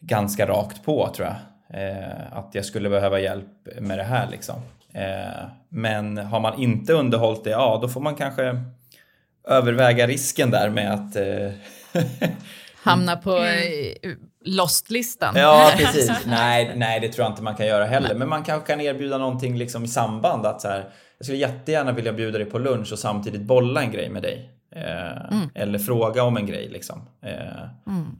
[0.00, 1.36] ganska rakt på tror jag.
[1.80, 4.56] Eh, att jag skulle behöva hjälp med det här liksom.
[4.92, 8.62] Eh, men har man inte underhållit det, ja då får man kanske
[9.48, 11.52] överväga risken där med att eh,
[12.82, 14.10] Hamna på eh,
[14.44, 15.34] Lost-listan.
[15.36, 16.12] Ja, precis.
[16.26, 18.14] Nej, nej, det tror jag inte man kan göra heller.
[18.14, 20.46] Men man kanske kan erbjuda någonting liksom i samband.
[20.46, 23.90] Att så här, jag skulle jättegärna vilja bjuda dig på lunch och samtidigt bolla en
[23.90, 24.50] grej med dig.
[24.76, 27.08] Eh, Eller fråga om en grej liksom.
[27.22, 27.34] Eh,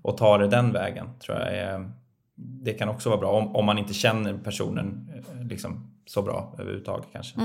[0.03, 1.91] Och ta det den vägen tror jag är,
[2.37, 6.55] Det kan också vara bra om, om man inte känner personen eh, liksom, så bra
[6.59, 7.41] överhuvudtaget kanske.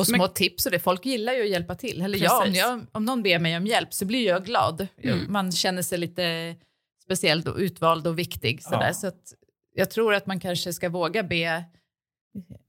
[0.00, 0.78] Och små tips och det.
[0.78, 2.02] Folk gillar ju att hjälpa till.
[2.02, 2.58] Eller ja, om, Precis.
[2.58, 4.86] jag, om någon ber mig om hjälp så blir jag glad.
[5.28, 6.56] Man känner sig lite
[7.04, 8.62] speciellt och utvald och viktig.
[8.62, 8.86] Sådär.
[8.86, 8.94] Ja.
[8.94, 9.34] Så att
[9.74, 11.64] jag tror att man kanske ska våga be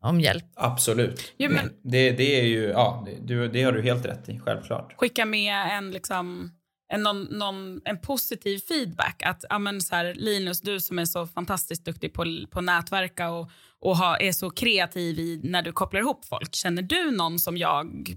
[0.01, 0.45] om hjälp.
[0.55, 1.33] Absolut.
[1.37, 4.39] Jo, men- det, det är ju, ja, det, du, det har du helt rätt i,
[4.39, 4.93] självklart.
[4.97, 6.51] skicka med en, liksom,
[6.93, 9.23] en, någon, någon, en positiv feedback.
[9.25, 13.29] Att ja, men så här, Linus, du som är så fantastiskt duktig på, på nätverka
[13.29, 13.49] och,
[13.81, 16.55] och ha, är så kreativ i när du kopplar ihop folk.
[16.55, 18.07] Känner du någon som jag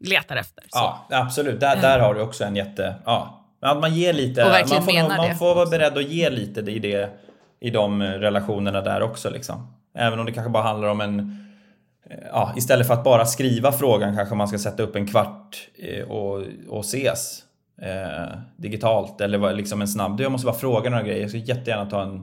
[0.00, 0.62] letar efter?
[0.62, 0.68] Så.
[0.78, 1.60] Ja, absolut.
[1.60, 2.94] Där, där har du också en jätte...
[3.04, 4.44] Ja, att man ger lite...
[4.44, 7.10] Och verkligen man får, man får vara beredd att ge lite i, det,
[7.60, 9.30] i de relationerna där också.
[9.30, 9.74] Liksom.
[9.94, 11.36] Även om det kanske bara handlar om en...
[12.32, 16.04] Ja, istället för att bara skriva frågan kanske man ska sätta upp en kvart eh,
[16.04, 17.42] och, och ses
[17.82, 19.20] eh, digitalt.
[19.20, 20.16] Eller liksom en snabb...
[20.16, 21.20] Du, jag måste bara fråga några grejer.
[21.20, 22.22] Jag skulle jättegärna ta en eh,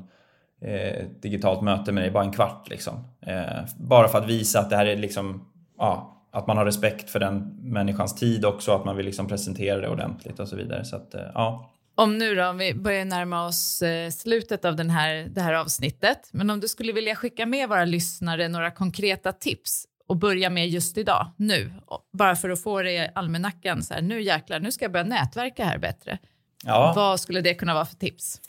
[1.21, 2.69] digitalt möte med dig, bara en kvart.
[2.69, 3.07] Liksom.
[3.21, 5.47] Eh, bara för att visa att det här är liksom...
[5.77, 9.81] Ja, att man har respekt för den människans tid också, att man vill liksom presentera
[9.81, 10.85] det ordentligt och så vidare.
[10.85, 11.71] Så att, eh, ja.
[11.95, 15.53] Om nu då, om vi börjar närma oss eh, slutet av den här, det här
[15.53, 16.29] avsnittet.
[16.31, 20.69] Men om du skulle vilja skicka med våra lyssnare några konkreta tips och börja med
[20.69, 21.73] just idag, nu.
[22.13, 25.05] Bara för att få det i almanackan, så här, nu jäklar, nu ska jag börja
[25.05, 26.17] nätverka här bättre.
[26.63, 26.93] Ja.
[26.95, 28.41] Vad skulle det kunna vara för tips?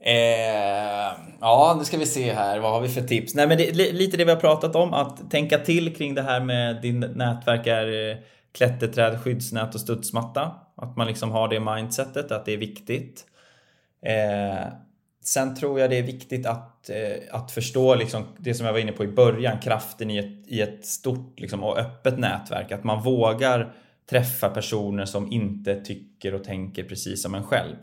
[0.00, 2.58] Eh, ja, nu ska vi se här.
[2.58, 3.34] Vad har vi för tips?
[3.34, 4.94] Nej, men det, lite det vi har pratat om.
[4.94, 8.16] Att tänka till kring det här med din nätverk är eh,
[8.52, 10.54] klätterträd, skyddsnät och studsmatta.
[10.76, 13.24] Att man liksom har det mindsetet, att det är viktigt.
[14.02, 14.66] Eh,
[15.24, 18.80] sen tror jag det är viktigt att, eh, att förstå liksom det som jag var
[18.80, 22.72] inne på i början, kraften i ett, i ett stort liksom, och öppet nätverk.
[22.72, 23.72] Att man vågar
[24.10, 27.76] träffa personer som inte tycker och tänker precis som en själv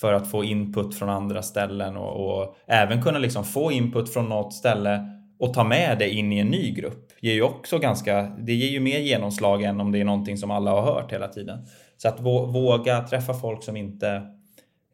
[0.00, 4.28] för att få input från andra ställen och, och även kunna liksom få input från
[4.28, 7.12] något ställe och ta med det in i en ny grupp.
[7.20, 10.50] ger ju också ganska, det ger ju mer genomslag än om det är någonting som
[10.50, 11.66] alla har hört hela tiden.
[11.96, 14.22] Så att våga träffa folk som inte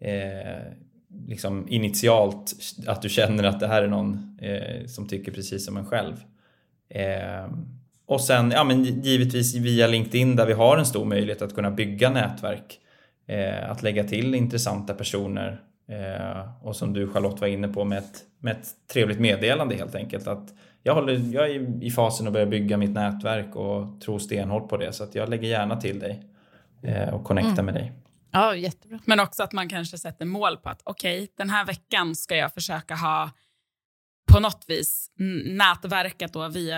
[0.00, 0.72] eh,
[1.26, 2.52] liksom initialt
[2.86, 6.14] att du känner att det här är någon eh, som tycker precis som en själv.
[6.88, 7.52] Eh,
[8.06, 11.70] och sen ja, men givetvis via LinkedIn där vi har en stor möjlighet att kunna
[11.70, 12.78] bygga nätverk.
[13.26, 17.98] Eh, att lägga till intressanta personer eh, och som du Charlotte var inne på med
[17.98, 20.26] ett, med ett trevligt meddelande helt enkelt.
[20.26, 24.68] Att jag, håller, jag är i fasen att börja bygga mitt nätverk och tror stenhårt
[24.68, 26.22] på det så att jag lägger gärna till dig
[26.82, 27.64] eh, och connectar mm.
[27.64, 27.92] med dig.
[28.30, 28.98] Ja, jättebra.
[29.04, 32.36] Men också att man kanske sätter mål på att okej, okay, den här veckan ska
[32.36, 33.30] jag försöka ha
[34.32, 35.10] på något vis
[35.44, 36.76] nätverkat då via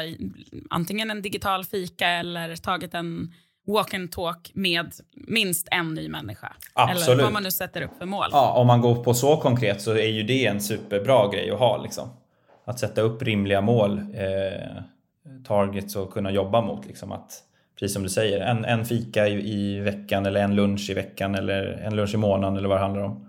[0.71, 3.33] antingen en digital fika eller tagit en
[3.67, 6.53] walk and talk med minst en ny människa.
[6.73, 7.09] Absolut.
[7.09, 8.29] Eller vad man nu sätter upp för mål.
[8.33, 11.59] Ja, om man går på så konkret så är ju det en superbra grej att
[11.59, 11.83] ha.
[11.83, 12.09] Liksom.
[12.65, 14.83] Att sätta upp rimliga mål, eh,
[15.47, 16.87] targets och kunna jobba mot.
[16.87, 17.13] Liksom.
[17.13, 17.43] Att,
[17.79, 21.35] precis som du säger, en, en fika i, i, veckan eller en lunch i veckan
[21.35, 23.29] eller en lunch i månaden eller vad det handlar om.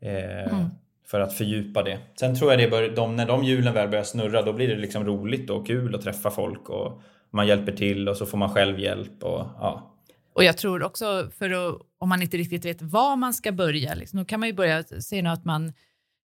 [0.00, 0.66] Eh, mm.
[1.06, 1.98] För att fördjupa det.
[2.20, 4.76] Sen tror jag det bör, de, när de hjulen väl börjar snurra då blir det
[4.76, 7.02] liksom roligt och kul att träffa folk och
[7.34, 9.22] man hjälper till och så får man själv hjälp.
[9.22, 9.94] Och, ja.
[10.32, 13.94] och jag tror också, för att, om man inte riktigt vet var man ska börja,
[13.94, 15.72] liksom, då kan man ju börja se att man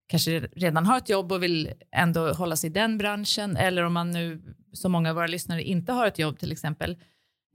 [0.08, 3.92] kanske redan har ett jobb och vill ändå hålla sig i den branschen eller om
[3.92, 4.42] man nu,
[4.72, 6.96] som många av våra lyssnare, inte har ett jobb till exempel,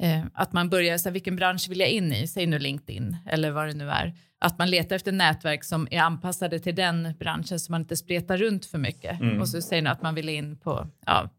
[0.01, 2.27] eh, att man börjar, så här, vilken bransch vill jag in i?
[2.27, 4.13] Säg nu LinkedIn eller vad det nu är.
[4.39, 8.37] Att man letar efter nätverk som är anpassade till den branschen så man inte spretar
[8.37, 9.19] runt för mycket.
[9.19, 9.41] Mm.
[9.41, 11.29] Och så säger man att man vill in på ja,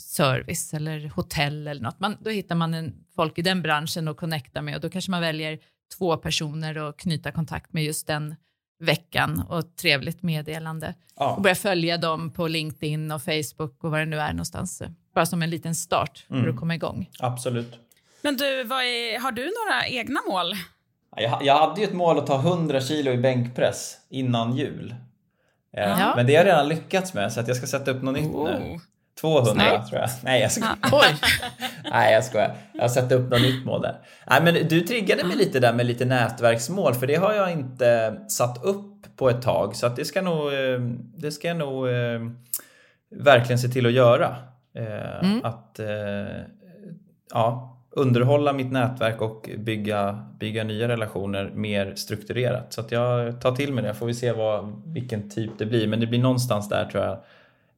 [0.00, 2.00] service eller hotell eller något.
[2.00, 5.10] Man, då hittar man en, folk i den branschen att connecta med och då kanske
[5.10, 5.58] man väljer
[5.98, 8.34] två personer och knyta kontakt med just den
[8.80, 10.94] veckan och trevligt meddelande.
[11.16, 11.34] Ja.
[11.34, 14.82] Och börja följa dem på LinkedIn och Facebook och vad det nu är någonstans.
[15.14, 16.50] Bara som en liten start för mm.
[16.50, 17.10] att komma igång.
[17.18, 17.78] Absolut.
[18.22, 20.52] Men du, är, har du några egna mål?
[21.16, 24.94] Jag, jag hade ju ett mål att ta 100 kilo i bänkpress innan jul.
[25.76, 26.12] Eh, ja.
[26.16, 28.34] Men det har jag redan lyckats med så att jag ska sätta upp något nytt
[28.34, 28.44] oh.
[28.44, 28.80] nu.
[29.20, 29.80] 200 Nej.
[29.88, 30.10] tror jag.
[30.22, 30.76] Nej jag skojar.
[30.92, 31.14] Oj.
[31.90, 32.54] Nej jag skojar.
[32.72, 33.96] Jag har satt upp något nytt mål där.
[34.30, 38.16] Nej men du triggade mig lite där med lite nätverksmål för det har jag inte
[38.28, 40.80] satt upp på ett tag så att det ska nog, eh,
[41.16, 42.20] det ska jag nog eh,
[43.10, 44.36] verkligen se till att göra.
[44.74, 45.44] Eh, mm.
[45.44, 45.80] Att
[47.32, 52.72] ja, underhålla mitt nätverk och bygga, bygga nya relationer mer strukturerat.
[52.72, 55.86] Så att jag tar till mig det, får vi se vad, vilken typ det blir.
[55.86, 57.18] Men det blir någonstans där tror jag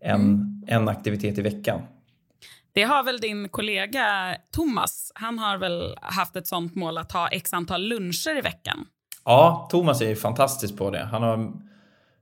[0.03, 0.65] en, mm.
[0.67, 1.81] en aktivitet i veckan.
[2.73, 5.12] Det har väl din kollega Thomas.
[5.15, 8.87] Han har väl haft ett sånt mål att ha x antal luncher i veckan.
[9.25, 11.05] Ja, Thomas är ju fantastisk på det.
[11.05, 11.53] Han har,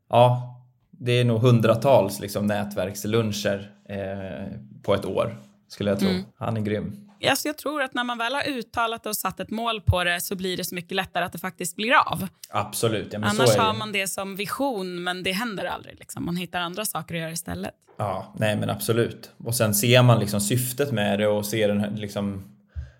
[0.08, 0.56] ja,
[0.90, 5.36] det är nog hundratals liksom, nätverksluncher eh, på ett år,
[5.68, 6.08] skulle jag tro.
[6.08, 6.24] Mm.
[6.36, 7.09] Han är grym.
[7.28, 10.20] Alltså jag tror att när man väl har uttalat och satt ett mål på det
[10.20, 12.28] så blir det så mycket lättare att det faktiskt blir av.
[12.50, 13.08] Absolut.
[13.12, 15.98] Ja, Annars har man det som vision men det händer aldrig.
[15.98, 16.24] Liksom.
[16.26, 17.74] Man hittar andra saker att göra istället.
[17.98, 19.30] Ja, nej men absolut.
[19.44, 22.56] Och sen ser man liksom syftet med det och ser den här, liksom,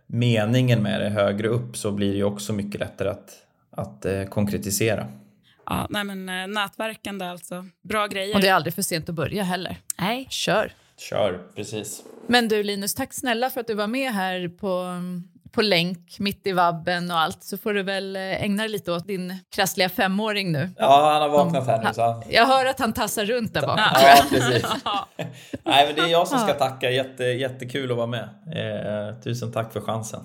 [0.07, 3.31] meningen med det högre upp så blir det ju också mycket lättare att,
[3.71, 5.07] att eh, konkretisera.
[5.67, 7.67] Ja, nej men eh, nätverkande alltså.
[7.83, 8.35] Bra grejer.
[8.35, 9.77] Och det är aldrig för sent att börja heller.
[9.99, 10.27] Nej.
[10.31, 10.73] Kör.
[11.01, 12.03] Kör, precis.
[12.27, 14.87] Men du Linus, tack snälla för att du var med här på,
[15.53, 17.45] på länk, mitt i vabben och allt.
[17.45, 20.71] Så får du väl eh, ägna dig lite åt din krassliga femåring nu.
[20.79, 21.95] Ja, han har vaknat här nu.
[21.95, 22.23] Så han...
[22.29, 23.85] Jag hör att han tassar runt där bakom.
[23.95, 24.63] Ja, precis.
[25.65, 26.91] Nej, men det är jag som ska tacka.
[26.91, 28.29] Jätte, jättekul att vara med.
[28.47, 30.21] Eh, tusen tack för chansen.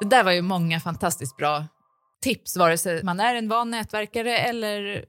[0.00, 1.64] Det där var ju många fantastiskt bra
[2.24, 5.04] tips, vare sig man är en van nätverkare eller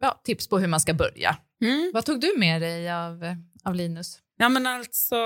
[0.00, 1.36] ja, tips på hur man ska börja.
[1.62, 1.90] Mm.
[1.94, 4.18] Vad tog du med dig av, av Linus?
[4.36, 5.16] Ja, men alltså,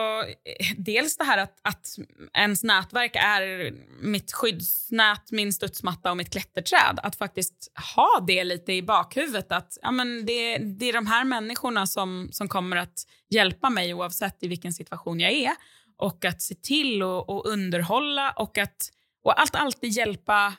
[0.77, 1.87] dels det här att, att
[2.35, 7.01] ens nätverk är mitt skyddsnät, min studsmatta och mitt klätterträd.
[7.03, 9.53] Att faktiskt ha det lite i bakhuvudet.
[9.53, 13.95] Att ja, men det, det är de här människorna som, som kommer att hjälpa mig
[13.95, 15.53] oavsett i vilken situation jag är.
[15.97, 18.91] Och att se till att underhålla och att
[19.25, 20.55] och allt alltid hjälpa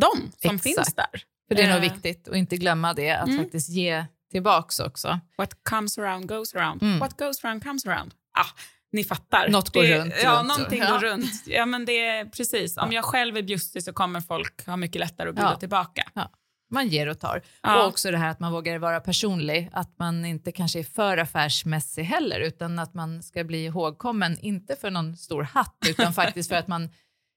[0.00, 0.62] dem som Exakt.
[0.62, 1.24] finns där.
[1.48, 1.92] För det är nog eh.
[1.92, 3.44] viktigt att inte glömma det, att mm.
[3.44, 5.20] faktiskt ge tillbaks också.
[5.38, 6.82] What comes around goes around.
[6.82, 6.98] Mm.
[6.98, 8.14] What goes around comes around.
[8.38, 8.46] Ah,
[8.92, 9.48] ni fattar.
[9.48, 10.14] Något går det, runt.
[10.22, 10.48] Ja, runt.
[10.48, 11.46] någonting går runt.
[11.46, 12.76] Ja, men det är precis.
[12.76, 15.56] Om jag själv är bjussig så kommer folk ha mycket lättare att bjuda ja.
[15.56, 16.02] tillbaka.
[16.14, 16.30] Ja.
[16.72, 17.42] Man ger och tar.
[17.62, 17.82] Ja.
[17.82, 21.16] Och också det här att man vågar vara personlig, att man inte kanske är för
[21.16, 26.48] affärsmässig heller, utan att man ska bli ihågkommen, inte för någon stor hatt, utan faktiskt
[26.48, 26.90] för att man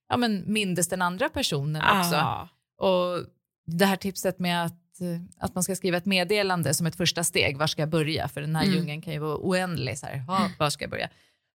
[0.09, 2.49] ja, men mindes den andra personen också.
[2.77, 3.25] Och
[3.65, 6.95] det här tipset med att att, eh, att man ska skriva ett meddelande som ett
[6.95, 7.57] första steg.
[7.57, 8.27] Var ska jag börja?
[8.27, 8.75] För den här Mm.
[8.75, 9.97] djungeln kan ju vara oändlig.
[9.97, 11.09] Så här, ja, var ska jag börja?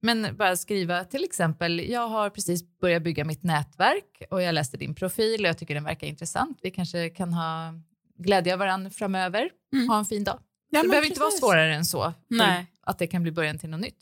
[0.03, 4.77] Men bara skriva till exempel, jag har precis börjat bygga mitt nätverk och jag läste
[4.77, 6.59] din profil och jag tycker den verkar intressant.
[6.63, 7.75] Vi kanske kan ha
[8.19, 9.51] glädje av varandra framöver.
[9.73, 9.89] Mm.
[9.89, 10.39] Ha en fin dag.
[10.71, 11.41] Ja, det behöver inte vara precis.
[11.41, 12.13] svårare än så.
[12.29, 12.67] Nej.
[12.83, 13.99] Att det kan bli början till något nytt.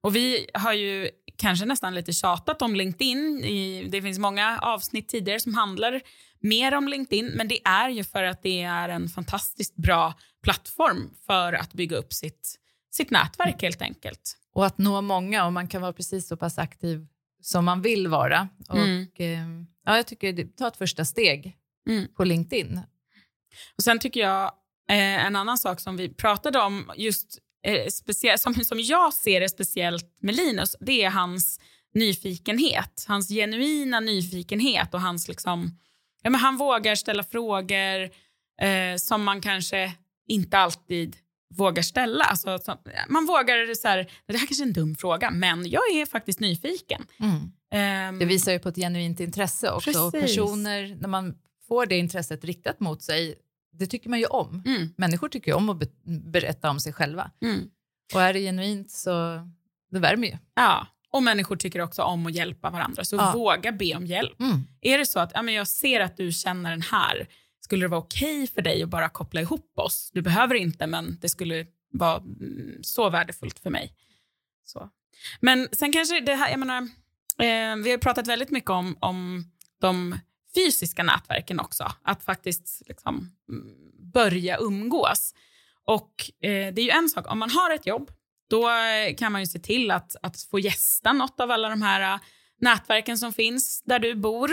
[0.00, 3.40] Och vi har ju kanske nästan lite tjatat om LinkedIn.
[3.90, 6.00] Det finns många avsnitt tidigare som handlar
[6.44, 11.10] mer om LinkedIn, men det är ju för att det är en fantastiskt bra plattform
[11.26, 12.58] för att bygga upp sitt,
[12.90, 14.36] sitt nätverk helt enkelt.
[14.54, 17.06] Och att nå många och man kan vara precis så pass aktiv
[17.42, 18.48] som man vill vara.
[18.68, 19.06] Och, Mm.
[19.18, 21.56] eh, ja, jag tycker ta ett första steg
[21.88, 22.06] Mm.
[22.16, 22.80] på LinkedIn.
[23.76, 24.44] Och Sen tycker jag
[24.90, 29.48] eh, en annan sak som vi pratade om, just eh, som, som jag ser det
[29.48, 31.60] speciellt med Linus, det är hans
[31.94, 33.04] nyfikenhet.
[33.08, 35.78] Hans genuina nyfikenhet och hans liksom,
[36.24, 38.02] ja, men han vågar ställa frågor
[38.62, 39.92] eh, som man kanske
[40.28, 41.16] inte alltid
[41.54, 42.24] vågar ställa.
[42.24, 45.82] Alltså, som, man vågar så här, det här kanske är en dum fråga, men jag
[45.92, 47.06] är faktiskt nyfiken.
[47.72, 49.90] Ehm, Det visar ju på ett genuint intresse också.
[50.06, 50.36] Och Precis.
[50.36, 51.34] personer, när man
[51.68, 53.34] får det intresset riktat mot sig,
[53.72, 54.62] det tycker man ju om.
[54.66, 55.86] mm, Människor tycker ju om att be-
[56.30, 57.30] berätta om sig själva.
[57.42, 57.70] mm.
[58.14, 59.40] Och är det genuint så
[59.90, 60.36] det värmer ju.
[60.54, 63.32] Ja, och människor tycker också om att hjälpa varandra, så Ja.
[63.32, 64.36] våga be om hjälp.
[64.80, 67.28] Är det så att ja, men jag ser att du känner den här,
[67.60, 70.10] skulle det vara okej för dig att bara koppla ihop oss?
[70.14, 73.92] Du behöver inte, men det skulle vara mm, så värdefullt för mig.
[74.64, 74.88] Så.
[75.40, 76.82] Men sen kanske det här, jag menar,
[77.38, 79.44] eh, vi har pratat väldigt mycket om, om
[79.80, 80.18] de
[80.54, 83.74] fysiska nätverken också, att faktiskt liksom, mm,
[84.12, 85.34] börja umgås.
[85.84, 88.10] Och eh, det är ju en sak, om man har ett jobb,
[88.50, 91.82] då eh, kan man ju se till att, att få gästa något av alla de
[91.82, 92.20] här eh,
[92.60, 94.50] nätverken som finns där du bor.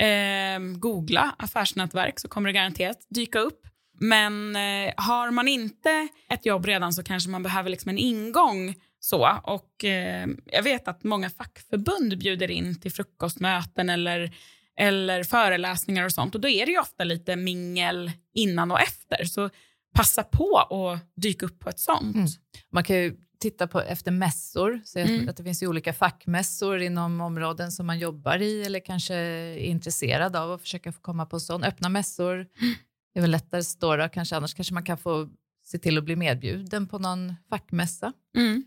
[0.00, 3.66] Eh, googla affärsnätverk så kommer det garanterat dyka upp.
[4.00, 8.74] Men eh, har man inte ett jobb redan så kanske man behöver liksom en ingång.
[9.00, 9.40] så.
[9.44, 14.34] Och eh, Jag vet att många fackförbund bjuder in till frukostmöten eller,
[14.76, 16.34] eller föreläsningar och sånt.
[16.34, 19.24] Och Då är det ju ofta lite mingel innan och efter.
[19.24, 19.50] Så
[19.94, 22.16] passa på att dyka upp på ett sånt.
[22.16, 22.28] Mm.
[22.72, 25.28] Man kan ju titta på efter mässor, se Mm.
[25.28, 29.56] att det finns ju olika fackmässor inom områden som man jobbar i eller kanske är
[29.56, 31.64] intresserad av att försöka få komma på en sån.
[31.64, 32.46] Öppna mässor
[33.14, 33.62] det är väl lättare
[33.98, 35.28] då kanske, annars kanske man kan få
[35.64, 38.12] se till att bli medbjuden på någon fackmässa.
[38.36, 38.64] Mm.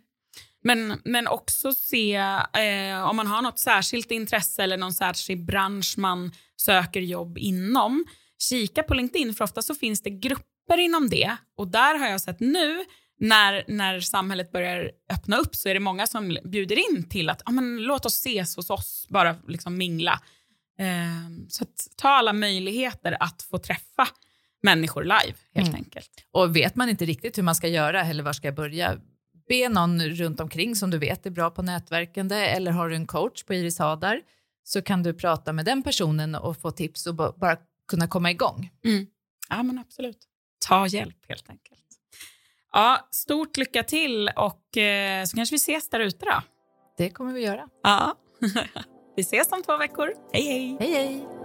[0.64, 5.96] Men, men också se eh, om man har något särskilt intresse eller någon särskild bransch
[5.98, 8.06] man söker jobb inom.
[8.50, 11.38] Kika på LinkedIn, för ofta så finns det grupper inom det.
[11.58, 12.86] Och där har jag sett nu,
[13.20, 17.42] när, när samhället börjar öppna upp, så är det många som bjuder in till att
[17.46, 20.22] ah, men, låt oss ses hos oss, bara liksom mingla.
[20.80, 21.66] Eh, så
[21.98, 24.08] ta alla möjligheter att få träffa
[24.64, 25.76] människor live, helt Mm.
[25.76, 26.10] enkelt.
[26.32, 28.98] Och vet man inte riktigt hur man ska göra eller var ska jag börja,
[29.48, 33.08] be någon runt omkring som du vet är bra på nätverkande eller har du en
[33.08, 34.22] coach på Iris Hadar
[34.64, 37.58] så kan du prata med den personen och få tips och ba- bara
[37.88, 38.70] kunna komma igång.
[39.50, 40.18] Ja, men absolut.
[40.68, 41.73] Ta hjälp helt enkelt.
[42.74, 46.42] Ja, stort lycka till och eh, så kanske vi ses där ute då.
[46.98, 47.68] Det kommer vi göra.
[47.84, 48.16] Ja.
[49.16, 50.14] vi ses om två veckor.
[50.32, 50.78] Hej, hej!
[50.80, 51.43] Hej hej!